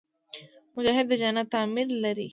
[0.75, 2.27] مجاهد د جنت امید لري.